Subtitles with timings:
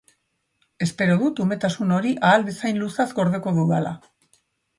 [0.85, 3.95] Espero dut umetasun hori ahal bezain luzaz gordeko dudala.